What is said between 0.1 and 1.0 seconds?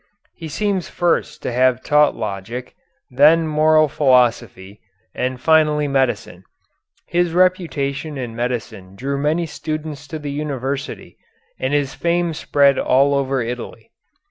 He seems